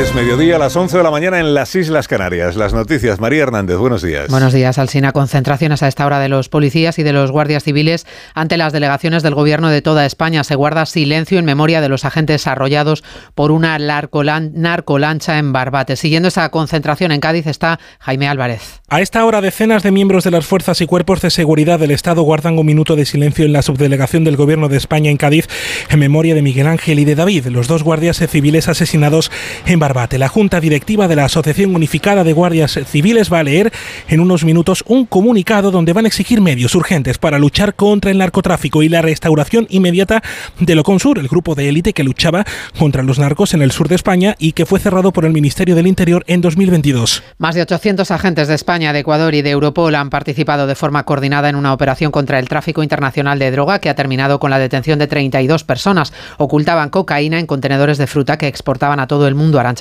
Es 0.00 0.14
mediodía 0.14 0.56
a 0.56 0.58
las 0.58 0.74
11 0.74 0.96
de 0.96 1.02
la 1.02 1.10
mañana 1.10 1.40
en 1.40 1.52
las 1.52 1.74
Islas 1.74 2.08
Canarias. 2.08 2.56
Las 2.56 2.72
noticias. 2.72 3.20
María 3.20 3.42
Hernández, 3.42 3.76
buenos 3.76 4.00
días. 4.00 4.28
Buenos 4.28 4.54
días, 4.54 4.78
Alsina. 4.78 5.12
Concentraciones 5.12 5.82
a 5.82 5.88
esta 5.88 6.06
hora 6.06 6.18
de 6.18 6.30
los 6.30 6.48
policías 6.48 6.98
y 6.98 7.02
de 7.02 7.12
los 7.12 7.30
guardias 7.30 7.64
civiles 7.64 8.06
ante 8.32 8.56
las 8.56 8.72
delegaciones 8.72 9.22
del 9.22 9.34
gobierno 9.34 9.68
de 9.68 9.82
toda 9.82 10.06
España. 10.06 10.42
Se 10.42 10.54
guarda 10.54 10.86
silencio 10.86 11.38
en 11.38 11.44
memoria 11.44 11.82
de 11.82 11.90
los 11.90 12.06
agentes 12.06 12.46
arrollados 12.46 13.04
por 13.34 13.50
una 13.50 13.78
narcolancha 13.78 15.36
en 15.36 15.52
Barbate. 15.52 15.96
Siguiendo 15.96 16.28
esa 16.28 16.48
concentración 16.48 17.12
en 17.12 17.20
Cádiz 17.20 17.46
está 17.46 17.78
Jaime 17.98 18.26
Álvarez. 18.26 18.80
A 18.88 19.02
esta 19.02 19.26
hora, 19.26 19.42
decenas 19.42 19.82
de 19.82 19.90
miembros 19.90 20.24
de 20.24 20.30
las 20.30 20.46
fuerzas 20.46 20.80
y 20.80 20.86
cuerpos 20.86 21.20
de 21.20 21.28
seguridad 21.28 21.78
del 21.78 21.90
Estado 21.90 22.22
guardan 22.22 22.58
un 22.58 22.64
minuto 22.64 22.96
de 22.96 23.04
silencio 23.04 23.44
en 23.44 23.52
la 23.52 23.60
subdelegación 23.60 24.24
del 24.24 24.38
gobierno 24.38 24.70
de 24.70 24.78
España 24.78 25.10
en 25.10 25.18
Cádiz 25.18 25.46
en 25.90 25.98
memoria 25.98 26.34
de 26.34 26.40
Miguel 26.40 26.68
Ángel 26.68 27.00
y 27.00 27.04
de 27.04 27.16
David, 27.16 27.48
los 27.48 27.68
dos 27.68 27.82
guardias 27.82 28.16
civiles 28.16 28.66
asesinados 28.66 29.30
en 29.66 29.78
Barbate. 29.78 29.89
La 29.90 30.28
Junta 30.28 30.60
Directiva 30.60 31.08
de 31.08 31.16
la 31.16 31.24
Asociación 31.24 31.74
Unificada 31.74 32.22
de 32.22 32.32
Guardias 32.32 32.78
Civiles 32.86 33.32
va 33.32 33.40
a 33.40 33.42
leer 33.42 33.72
en 34.06 34.20
unos 34.20 34.44
minutos 34.44 34.84
un 34.86 35.04
comunicado 35.04 35.72
donde 35.72 35.92
van 35.92 36.04
a 36.04 36.08
exigir 36.08 36.40
medios 36.40 36.76
urgentes 36.76 37.18
para 37.18 37.40
luchar 37.40 37.74
contra 37.74 38.12
el 38.12 38.18
narcotráfico 38.18 38.84
y 38.84 38.88
la 38.88 39.02
restauración 39.02 39.66
inmediata 39.68 40.22
de 40.60 40.76
Loconsur, 40.76 41.18
el 41.18 41.26
grupo 41.26 41.56
de 41.56 41.68
élite 41.68 41.92
que 41.92 42.04
luchaba 42.04 42.44
contra 42.78 43.02
los 43.02 43.18
narcos 43.18 43.52
en 43.52 43.62
el 43.62 43.72
sur 43.72 43.88
de 43.88 43.96
España 43.96 44.36
y 44.38 44.52
que 44.52 44.64
fue 44.64 44.78
cerrado 44.78 45.12
por 45.12 45.24
el 45.24 45.32
Ministerio 45.32 45.74
del 45.74 45.88
Interior 45.88 46.22
en 46.28 46.40
2022. 46.40 47.24
Más 47.38 47.56
de 47.56 47.62
800 47.62 48.12
agentes 48.12 48.46
de 48.46 48.54
España, 48.54 48.92
de 48.92 49.00
Ecuador 49.00 49.34
y 49.34 49.42
de 49.42 49.50
Europol 49.50 49.96
han 49.96 50.10
participado 50.10 50.68
de 50.68 50.76
forma 50.76 51.02
coordinada 51.02 51.48
en 51.48 51.56
una 51.56 51.72
operación 51.72 52.12
contra 52.12 52.38
el 52.38 52.48
tráfico 52.48 52.84
internacional 52.84 53.40
de 53.40 53.50
droga 53.50 53.80
que 53.80 53.90
ha 53.90 53.96
terminado 53.96 54.38
con 54.38 54.50
la 54.50 54.60
detención 54.60 55.00
de 55.00 55.08
32 55.08 55.64
personas. 55.64 56.12
Ocultaban 56.38 56.90
cocaína 56.90 57.40
en 57.40 57.46
contenedores 57.46 57.98
de 57.98 58.06
fruta 58.06 58.38
que 58.38 58.46
exportaban 58.46 59.00
a 59.00 59.08
todo 59.08 59.26
el 59.26 59.34
mundo. 59.34 59.58
Arancha 59.58 59.79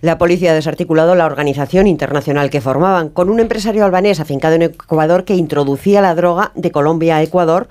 La 0.00 0.18
policía 0.18 0.52
ha 0.52 0.54
desarticulado 0.54 1.14
la 1.14 1.26
organización 1.26 1.86
internacional 1.86 2.50
que 2.50 2.60
formaban 2.60 3.08
con 3.08 3.30
un 3.30 3.40
empresario 3.40 3.84
albanés 3.84 4.20
afincado 4.20 4.54
en 4.54 4.62
Ecuador 4.62 5.24
que 5.24 5.34
introducía 5.34 6.00
la 6.00 6.14
droga 6.14 6.52
de 6.54 6.70
Colombia 6.70 7.16
a 7.16 7.22
Ecuador 7.22 7.68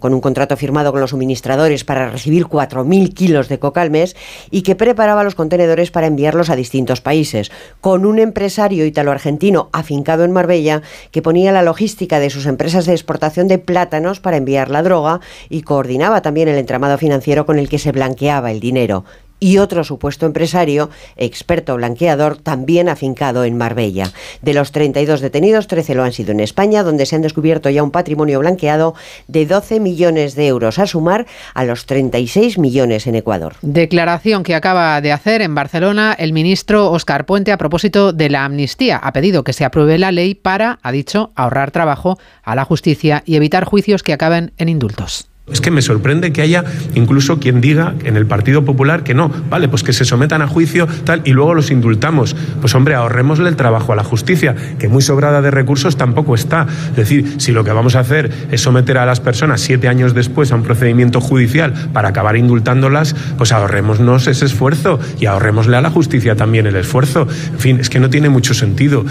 con 0.00 0.14
un 0.14 0.20
contrato 0.20 0.56
firmado 0.56 0.90
con 0.92 1.00
los 1.00 1.10
suministradores 1.10 1.84
para 1.84 2.10
recibir 2.10 2.46
4.000 2.46 3.14
kilos 3.14 3.48
de 3.48 3.58
coca 3.58 3.80
al 3.80 3.90
mes 3.90 4.16
y 4.50 4.62
que 4.62 4.74
preparaba 4.74 5.24
los 5.24 5.34
contenedores 5.34 5.90
para 5.90 6.06
enviarlos 6.06 6.50
a 6.50 6.56
distintos 6.56 7.00
países, 7.00 7.52
con 7.80 8.04
un 8.04 8.18
empresario 8.18 8.84
italo-argentino 8.84 9.68
afincado 9.72 10.24
en 10.24 10.32
Marbella 10.32 10.82
que 11.10 11.22
ponía 11.22 11.52
la 11.52 11.62
logística 11.62 12.18
de 12.18 12.30
sus 12.30 12.46
empresas 12.46 12.86
de 12.86 12.92
exportación 12.92 13.48
de 13.48 13.58
plátanos 13.58 14.20
para 14.20 14.36
enviar 14.36 14.70
la 14.70 14.82
droga 14.82 15.20
y 15.48 15.62
coordinaba 15.62 16.22
también 16.22 16.48
el 16.48 16.58
entramado 16.58 16.98
financiero 16.98 17.46
con 17.46 17.58
el 17.58 17.68
que 17.68 17.78
se 17.78 17.92
blanqueaba 17.92 18.50
el 18.50 18.60
dinero 18.60 19.04
y 19.42 19.58
otro 19.58 19.82
supuesto 19.82 20.24
empresario, 20.24 20.88
experto 21.16 21.74
blanqueador, 21.74 22.36
también 22.36 22.88
afincado 22.88 23.42
en 23.42 23.56
Marbella. 23.56 24.12
De 24.40 24.54
los 24.54 24.70
32 24.70 25.20
detenidos, 25.20 25.66
13 25.66 25.96
lo 25.96 26.04
han 26.04 26.12
sido 26.12 26.30
en 26.30 26.38
España, 26.38 26.84
donde 26.84 27.06
se 27.06 27.16
han 27.16 27.22
descubierto 27.22 27.68
ya 27.68 27.82
un 27.82 27.90
patrimonio 27.90 28.38
blanqueado 28.38 28.94
de 29.26 29.44
12 29.44 29.80
millones 29.80 30.36
de 30.36 30.46
euros, 30.46 30.78
a 30.78 30.86
sumar 30.86 31.26
a 31.54 31.64
los 31.64 31.86
36 31.86 32.56
millones 32.58 33.08
en 33.08 33.16
Ecuador. 33.16 33.56
Declaración 33.62 34.44
que 34.44 34.54
acaba 34.54 35.00
de 35.00 35.10
hacer 35.10 35.42
en 35.42 35.56
Barcelona 35.56 36.14
el 36.16 36.32
ministro 36.32 36.92
Óscar 36.92 37.26
Puente 37.26 37.50
a 37.50 37.58
propósito 37.58 38.12
de 38.12 38.30
la 38.30 38.44
amnistía. 38.44 38.96
Ha 38.98 39.12
pedido 39.12 39.42
que 39.42 39.54
se 39.54 39.64
apruebe 39.64 39.98
la 39.98 40.12
ley 40.12 40.36
para, 40.36 40.78
ha 40.84 40.92
dicho, 40.92 41.32
ahorrar 41.34 41.72
trabajo 41.72 42.16
a 42.44 42.54
la 42.54 42.64
justicia 42.64 43.24
y 43.26 43.34
evitar 43.34 43.64
juicios 43.64 44.04
que 44.04 44.12
acaben 44.12 44.52
en 44.58 44.68
indultos. 44.68 45.31
Es 45.50 45.60
que 45.60 45.72
me 45.72 45.82
sorprende 45.82 46.32
que 46.32 46.40
haya 46.40 46.64
incluso 46.94 47.40
quien 47.40 47.60
diga 47.60 47.94
en 48.04 48.16
el 48.16 48.26
Partido 48.26 48.64
Popular 48.64 49.02
que 49.02 49.12
no, 49.12 49.28
vale, 49.50 49.68
pues 49.68 49.82
que 49.82 49.92
se 49.92 50.04
sometan 50.04 50.40
a 50.40 50.46
juicio 50.46 50.86
tal 51.04 51.20
y 51.24 51.32
luego 51.32 51.54
los 51.54 51.72
indultamos. 51.72 52.36
Pues 52.60 52.76
hombre, 52.76 52.94
ahorrémosle 52.94 53.48
el 53.48 53.56
trabajo 53.56 53.92
a 53.92 53.96
la 53.96 54.04
justicia, 54.04 54.54
que 54.78 54.88
muy 54.88 55.02
sobrada 55.02 55.42
de 55.42 55.50
recursos 55.50 55.96
tampoco 55.96 56.36
está. 56.36 56.68
Es 56.90 56.96
decir, 56.96 57.34
si 57.38 57.50
lo 57.50 57.64
que 57.64 57.72
vamos 57.72 57.96
a 57.96 58.00
hacer 58.00 58.30
es 58.52 58.60
someter 58.60 58.98
a 58.98 59.06
las 59.06 59.18
personas 59.18 59.60
siete 59.60 59.88
años 59.88 60.14
después 60.14 60.52
a 60.52 60.54
un 60.54 60.62
procedimiento 60.62 61.20
judicial 61.20 61.74
para 61.92 62.10
acabar 62.10 62.36
indultándolas, 62.36 63.16
pues 63.36 63.50
ahorrémonos 63.50 64.28
ese 64.28 64.44
esfuerzo 64.44 65.00
y 65.18 65.26
ahorrémosle 65.26 65.76
a 65.76 65.80
la 65.80 65.90
justicia 65.90 66.36
también 66.36 66.66
el 66.66 66.76
esfuerzo. 66.76 67.26
En 67.52 67.58
fin, 67.58 67.80
es 67.80 67.90
que 67.90 67.98
no 67.98 68.10
tiene 68.10 68.28
mucho 68.28 68.54
sentido. 68.54 69.04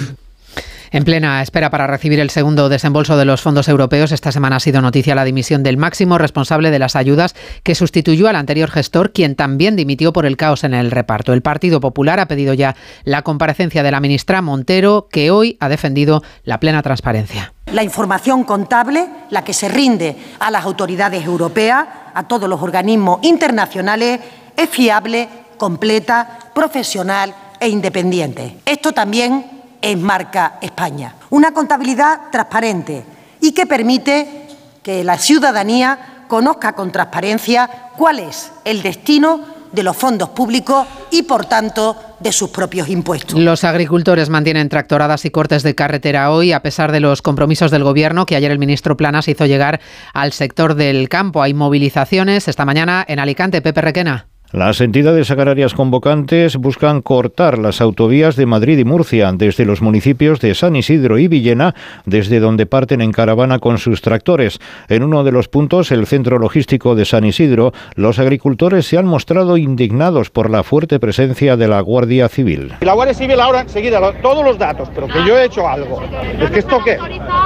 En 0.94 1.06
plena 1.06 1.41
espera 1.41 1.69
para 1.69 1.88
recibir 1.88 2.19
el 2.19 2.29
segundo 2.29 2.68
desembolso 2.68 3.16
de 3.16 3.24
los 3.24 3.41
fondos 3.41 3.69
europeos, 3.69 4.12
esta 4.12 4.34
semana 4.34 4.57
ha 4.57 4.59
sido 4.59 4.81
noticia 4.81 5.16
la 5.16 5.24
dimisión 5.24 5.63
del 5.63 5.78
máximo 5.78 6.18
responsable 6.18 6.69
de 6.69 6.79
las 6.79 6.97
ayudas 6.97 7.34
que 7.63 7.75
sustituyó 7.75 8.28
al 8.28 8.35
anterior 8.35 8.69
gestor, 8.69 9.13
quien 9.13 9.38
también 9.38 9.78
dimitió 9.78 10.12
por 10.12 10.25
el 10.25 10.35
caos 10.35 10.66
en 10.66 10.74
el 10.74 10.91
reparto. 10.91 11.31
El 11.31 11.41
Partido 11.41 11.79
Popular 11.79 12.19
ha 12.19 12.28
pedido 12.28 12.53
ya 12.53 12.75
la 13.06 13.22
comparecencia 13.22 13.84
de 13.84 13.91
la 13.91 14.02
ministra 14.02 14.41
Montero, 14.41 15.07
que 15.09 15.31
hoy 15.31 15.56
ha 15.62 15.69
defendido 15.69 16.24
la 16.44 16.59
plena 16.59 16.81
transparencia. 16.81 17.53
La 17.72 17.84
información 17.84 18.44
contable, 18.44 19.08
la 19.29 19.46
que 19.46 19.53
se 19.53 19.69
rinde 19.69 20.18
a 20.40 20.52
las 20.52 20.66
autoridades 20.66 21.23
europeas, 21.23 21.88
a 22.13 22.28
todos 22.28 22.50
los 22.50 22.62
organismos 22.62 23.19
internacionales, 23.23 24.19
es 24.58 24.69
fiable, 24.69 25.29
completa, 25.56 26.52
profesional 26.53 27.34
e 27.62 27.69
independiente. 27.69 28.58
Esto 28.66 28.91
también 28.91 29.60
en 29.81 30.01
marca 30.01 30.57
España. 30.61 31.15
Una 31.29 31.53
contabilidad 31.53 32.29
transparente 32.31 33.03
y 33.39 33.53
que 33.53 33.65
permite 33.65 34.47
que 34.83 35.03
la 35.03 35.17
ciudadanía 35.17 36.25
conozca 36.27 36.73
con 36.73 36.91
transparencia 36.91 37.69
cuál 37.97 38.19
es 38.19 38.51
el 38.63 38.81
destino 38.81 39.41
de 39.71 39.83
los 39.83 39.95
fondos 39.95 40.29
públicos 40.29 40.85
y, 41.11 41.23
por 41.23 41.45
tanto, 41.45 41.95
de 42.19 42.31
sus 42.31 42.49
propios 42.49 42.89
impuestos. 42.89 43.39
Los 43.39 43.63
agricultores 43.63 44.29
mantienen 44.29 44.69
tractoradas 44.69 45.25
y 45.25 45.31
cortes 45.31 45.63
de 45.63 45.75
carretera 45.75 46.31
hoy, 46.31 46.51
a 46.51 46.61
pesar 46.61 46.91
de 46.91 46.99
los 46.99 47.21
compromisos 47.21 47.71
del 47.71 47.83
Gobierno 47.83 48.25
que 48.25 48.35
ayer 48.35 48.51
el 48.51 48.59
ministro 48.59 48.97
Planas 48.97 49.27
hizo 49.27 49.45
llegar 49.45 49.79
al 50.13 50.33
sector 50.33 50.75
del 50.75 51.09
campo. 51.09 51.41
Hay 51.41 51.53
movilizaciones 51.53 52.47
esta 52.47 52.65
mañana 52.65 53.03
en 53.07 53.19
Alicante. 53.19 53.61
Pepe 53.61 53.81
Requena. 53.81 54.30
Las 54.53 54.81
entidades 54.81 55.31
agrarias 55.31 55.73
convocantes 55.73 56.57
buscan 56.57 57.01
cortar 57.01 57.57
las 57.57 57.79
autovías 57.79 58.35
de 58.35 58.45
Madrid 58.45 58.78
y 58.79 58.84
Murcia 58.84 59.31
desde 59.34 59.63
los 59.63 59.81
municipios 59.81 60.41
de 60.41 60.53
San 60.56 60.75
Isidro 60.75 61.17
y 61.17 61.29
Villena, 61.29 61.73
desde 62.06 62.41
donde 62.41 62.66
parten 62.66 63.00
en 63.00 63.13
caravana 63.13 63.59
con 63.59 63.78
sus 63.78 64.01
tractores. 64.01 64.59
En 64.90 65.03
uno 65.03 65.23
de 65.23 65.31
los 65.31 65.47
puntos, 65.47 65.90
el 65.94 66.06
centro 66.06 66.38
logístico 66.38 66.95
de 66.95 67.06
San 67.06 67.23
Isidro, 67.23 67.72
los 67.95 68.19
agricultores 68.19 68.85
se 68.85 68.97
han 68.97 69.06
mostrado 69.06 69.56
indignados 69.56 70.29
por 70.29 70.50
la 70.50 70.63
fuerte 70.63 71.00
presencia 71.00 71.56
de 71.56 71.69
la 71.69 71.79
Guardia 71.79 72.28
Civil. 72.28 72.73
la 72.81 72.94
Guardia 72.94 73.13
Civil 73.13 73.40
ahora 73.40 73.61
enseguida 73.61 74.01
todos 74.22 74.44
los 74.44 74.57
datos, 74.57 74.90
pero 74.94 75.07
que 75.07 75.25
yo 75.25 75.38
he 75.38 75.45
hecho 75.45 75.66
algo. 75.66 76.01
¿Es 76.41 76.51
que 76.51 76.59
esto 76.59 76.78
qué? 76.84 76.97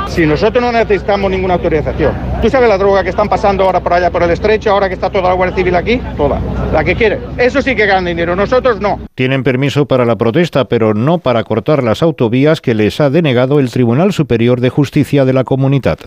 Si 0.08 0.26
nosotros 0.26 0.64
no 0.64 0.72
necesitamos 0.72 1.30
ninguna 1.30 1.54
autorización. 1.54 2.14
¿Tú 2.42 2.50
sabes 2.50 2.68
la 2.68 2.80
droga 2.80 3.04
que 3.04 3.10
están 3.10 3.30
pasando 3.30 3.64
ahora 3.64 3.80
por 3.80 3.94
allá 3.94 4.10
por 4.10 4.24
el 4.24 4.32
estrecho, 4.32 4.72
ahora 4.72 4.88
que 4.88 4.96
está 4.96 5.12
toda 5.12 5.30
la 5.30 5.36
Guardia 5.36 5.56
Civil 5.56 5.76
aquí? 5.76 6.02
Toda. 6.18 6.40
La 6.74 6.84
que 6.84 6.95
quiere. 6.96 7.20
Eso 7.38 7.62
sí 7.62 7.76
que 7.76 7.86
ganan 7.86 8.06
dinero, 8.06 8.36
nosotros 8.36 8.82
no. 8.82 9.00
Tienen 9.16 9.44
permiso 9.44 9.86
para 9.86 10.06
la 10.06 10.16
protesta, 10.16 10.66
pero 10.66 10.94
no 10.94 11.20
para 11.20 11.44
cortar 11.44 11.84
las 11.84 12.02
autovías 12.02 12.62
que 12.62 12.74
les 12.74 13.00
ha 13.00 13.10
denegado 13.10 13.60
el 13.60 13.70
Tribunal 13.70 14.14
Superior 14.14 14.62
de 14.62 14.70
Justicia 14.70 15.26
de 15.26 15.34
la 15.34 15.44
Comunidad. 15.44 16.00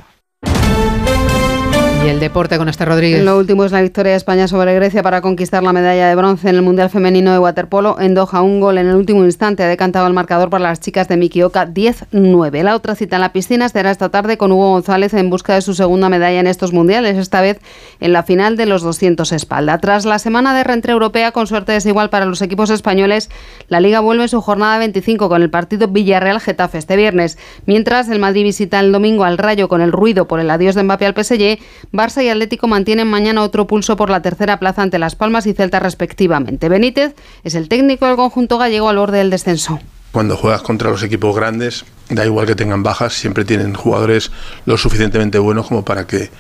El 2.09 2.21
deporte 2.21 2.57
con 2.57 2.71
este 2.71 2.87
Rodríguez. 2.87 3.23
Lo 3.23 3.37
último 3.37 3.67
es 3.67 3.73
la 3.73 3.83
victoria 3.83 4.13
de 4.13 4.17
España 4.17 4.49
sobre 4.49 4.75
Grecia 4.75 5.03
para 5.03 5.21
conquistar 5.21 5.63
la 5.63 5.75
medalla 5.75 6.09
de 6.09 6.15
bronce 6.15 6.49
en 6.49 6.57
el 6.57 6.63
Mundial 6.63 6.89
Femenino 6.89 7.33
de 7.33 7.39
Waterpolo. 7.39 8.01
En 8.01 8.15
Doha, 8.15 8.41
un 8.41 8.61
gol 8.61 8.79
en 8.79 8.89
el 8.89 8.97
último 8.97 9.27
instante 9.27 9.63
ha 9.63 9.69
decantado 9.69 10.07
el 10.07 10.15
marcador 10.15 10.49
para 10.49 10.65
las 10.65 10.81
chicas 10.81 11.07
de 11.07 11.19
Mikioka 11.19 11.67
10-9. 11.67 12.63
La 12.63 12.77
otra 12.77 12.95
cita 12.95 13.17
en 13.17 13.21
la 13.21 13.35
piscina 13.35 13.69
será 13.69 13.91
esta 13.91 14.09
tarde 14.09 14.39
con 14.39 14.53
Hugo 14.53 14.71
González 14.71 15.13
en 15.13 15.29
busca 15.29 15.53
de 15.53 15.61
su 15.61 15.75
segunda 15.75 16.09
medalla 16.09 16.41
en 16.41 16.47
estos 16.47 16.73
mundiales, 16.73 17.19
esta 17.19 17.43
vez 17.43 17.61
en 18.01 18.15
la 18.15 18.23
final 18.23 18.57
de 18.57 18.65
los 18.65 18.81
200 18.81 19.31
espalda. 19.33 19.77
Tras 19.77 20.07
la 20.07 20.19
semana 20.19 20.57
de 20.57 20.65
reentré 20.65 20.93
europea, 20.93 21.33
con 21.33 21.47
suerte 21.47 21.73
desigual 21.73 22.09
para 22.09 22.25
los 22.25 22.41
equipos 22.41 22.71
españoles, 22.71 23.29
la 23.69 23.81
Liga 23.81 24.01
vuelve 24.01 24.29
su 24.29 24.41
jornada 24.41 24.79
25 24.79 25.29
con 25.29 25.43
el 25.43 25.51
partido 25.51 25.89
Villarreal-Getafe 25.89 26.79
este 26.79 26.97
viernes. 26.97 27.37
Mientras 27.67 28.09
el 28.09 28.19
Madrid 28.19 28.45
visita 28.45 28.81
el 28.81 28.93
domingo 28.93 29.25
al 29.25 29.37
Rayo 29.37 29.69
con 29.69 29.83
el 29.83 29.93
ruido 29.93 30.27
por 30.27 30.41
el 30.41 30.51
adiós 30.51 30.75
de 30.75 30.85
Mbappé 30.85 31.05
al 31.05 31.15
PSG, 31.15 31.59
Barça 31.99 32.23
y 32.23 32.29
Atlético 32.29 32.69
mantienen 32.69 33.09
mañana 33.09 33.43
otro 33.43 33.67
pulso 33.67 33.97
por 33.97 34.09
la 34.09 34.23
tercera 34.23 34.61
plaza 34.61 34.83
ante 34.83 35.01
Las 35.01 35.17
Palmas 35.17 35.47
y 35.47 35.53
Celta 35.53 35.81
respectivamente. 35.81 36.69
Benítez 36.69 37.17
es 37.43 37.57
el 37.57 37.69
técnico 37.69 38.07
del 38.07 38.15
conjunto 38.15 38.57
gallego 38.57 38.89
al 38.89 38.99
borde 38.99 39.19
del 39.19 39.31
descenso. 39.31 39.81
Cuando 40.13 40.37
juegas 40.37 40.63
contra 40.63 40.91
los 40.91 41.03
equipos 41.03 41.35
grandes, 41.35 41.85
da 42.09 42.25
igual 42.25 42.47
que 42.47 42.55
tengan 42.55 42.85
bajas, 42.85 43.15
siempre 43.15 43.45
tienen 43.45 43.75
jugadores 43.75 44.31
lo 44.65 44.79
suficientemente 44.79 45.41
buenos 45.41 45.67
como 45.67 45.85
para 45.85 46.07
que 46.07 46.31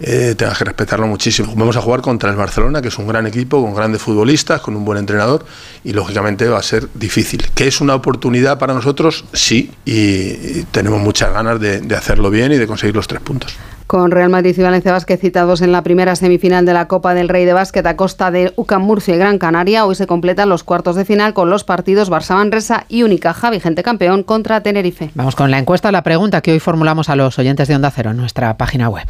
eh, 0.00 0.34
tengas 0.36 0.58
que 0.58 0.64
respetarlo 0.64 1.06
muchísimo. 1.06 1.54
Vamos 1.54 1.76
a 1.76 1.82
jugar 1.82 2.00
contra 2.00 2.28
el 2.28 2.36
Barcelona, 2.36 2.82
que 2.82 2.88
es 2.88 2.98
un 2.98 3.06
gran 3.06 3.28
equipo, 3.28 3.62
con 3.62 3.74
grandes 3.74 4.02
futbolistas, 4.02 4.60
con 4.60 4.74
un 4.74 4.84
buen 4.84 4.98
entrenador, 4.98 5.46
y 5.84 5.92
lógicamente 5.92 6.48
va 6.48 6.58
a 6.58 6.62
ser 6.64 6.88
difícil. 6.94 7.46
¿Que 7.54 7.68
es 7.68 7.80
una 7.80 7.94
oportunidad 7.94 8.58
para 8.58 8.74
nosotros? 8.74 9.24
Sí, 9.32 9.70
y 9.84 10.64
tenemos 10.64 11.00
muchas 11.00 11.32
ganas 11.32 11.60
de, 11.60 11.80
de 11.80 11.94
hacerlo 11.94 12.28
bien 12.28 12.50
y 12.50 12.56
de 12.56 12.66
conseguir 12.66 12.96
los 12.96 13.06
tres 13.06 13.22
puntos 13.22 13.56
con 13.86 14.10
Real 14.10 14.30
Madrid 14.30 14.54
y 14.56 14.62
Valencia 14.62 14.92
Básquet 14.92 15.20
citados 15.20 15.62
en 15.62 15.72
la 15.72 15.82
primera 15.82 16.16
semifinal 16.16 16.66
de 16.66 16.72
la 16.72 16.88
Copa 16.88 17.14
del 17.14 17.28
Rey 17.28 17.44
de 17.44 17.52
Básquet 17.52 17.86
a 17.86 17.96
costa 17.96 18.30
de 18.30 18.52
UCAM 18.56 18.82
Murcia 18.82 19.14
y 19.14 19.18
Gran 19.18 19.38
Canaria. 19.38 19.86
Hoy 19.86 19.94
se 19.94 20.06
completan 20.06 20.48
los 20.48 20.64
cuartos 20.64 20.96
de 20.96 21.04
final 21.04 21.34
con 21.34 21.50
los 21.50 21.64
partidos 21.64 22.10
Barça 22.10 22.34
Manresa 22.34 22.84
y 22.88 23.02
Unicaja, 23.02 23.50
vigente 23.50 23.82
campeón 23.82 24.22
contra 24.22 24.60
Tenerife. 24.62 25.10
Vamos 25.14 25.36
con 25.36 25.50
la 25.50 25.58
encuesta, 25.58 25.92
la 25.92 26.02
pregunta 26.02 26.40
que 26.40 26.52
hoy 26.52 26.60
formulamos 26.60 27.08
a 27.08 27.16
los 27.16 27.38
oyentes 27.38 27.68
de 27.68 27.76
Onda 27.76 27.90
Cero 27.90 28.10
en 28.10 28.16
nuestra 28.16 28.56
página 28.56 28.88
web. 28.88 29.06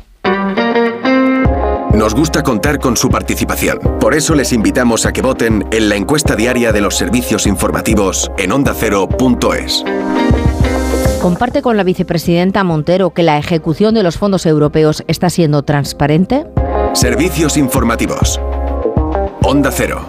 Nos 1.96 2.14
gusta 2.14 2.42
contar 2.42 2.78
con 2.78 2.94
su 2.94 3.08
participación. 3.08 3.78
Por 3.98 4.14
eso 4.14 4.34
les 4.34 4.52
invitamos 4.52 5.06
a 5.06 5.14
que 5.14 5.22
voten 5.22 5.64
en 5.70 5.88
la 5.88 5.96
encuesta 5.96 6.36
diaria 6.36 6.70
de 6.70 6.82
los 6.82 6.94
servicios 6.94 7.46
informativos 7.46 8.30
en 8.36 8.52
ondacero.es. 8.52 9.82
¿Comparte 11.26 11.60
con 11.60 11.76
la 11.76 11.82
vicepresidenta 11.82 12.62
Montero 12.62 13.10
que 13.10 13.24
la 13.24 13.36
ejecución 13.36 13.94
de 13.94 14.04
los 14.04 14.16
fondos 14.16 14.46
europeos 14.46 15.02
está 15.08 15.28
siendo 15.28 15.64
transparente? 15.64 16.46
Servicios 16.94 17.56
informativos. 17.56 18.40
Onda 19.42 19.72
Cero. 19.72 20.08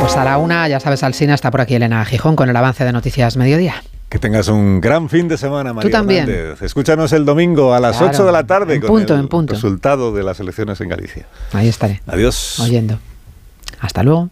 Pues 0.00 0.14
a 0.16 0.22
la 0.22 0.38
una, 0.38 0.68
ya 0.68 0.78
sabes, 0.78 1.02
Alsina 1.02 1.34
está 1.34 1.50
por 1.50 1.60
aquí 1.60 1.74
Elena 1.74 2.04
Gijón 2.04 2.36
con 2.36 2.48
el 2.48 2.54
avance 2.54 2.84
de 2.84 2.92
Noticias 2.92 3.36
Mediodía. 3.36 3.74
Que 4.10 4.20
tengas 4.20 4.46
un 4.46 4.80
gran 4.80 5.08
fin 5.08 5.26
de 5.26 5.36
semana, 5.36 5.72
María 5.72 5.90
Tú 5.90 5.92
también. 5.92 6.28
Hernández. 6.30 6.62
Escúchanos 6.62 7.12
el 7.12 7.24
domingo 7.24 7.74
a 7.74 7.80
las 7.80 7.96
Claro, 7.96 8.12
8 8.12 8.26
de 8.26 8.30
la 8.32 8.46
tarde 8.46 8.74
en 8.76 8.80
con 8.80 8.90
punto, 8.90 9.14
el 9.14 9.20
en 9.22 9.28
punto. 9.28 9.54
resultado 9.54 10.14
de 10.14 10.22
las 10.22 10.38
elecciones 10.38 10.80
en 10.82 10.88
Galicia. 10.88 11.26
Ahí 11.52 11.66
estaré. 11.66 12.00
Adiós. 12.06 12.60
Oyendo. 12.60 13.00
Hasta 13.80 14.04
luego. 14.04 14.22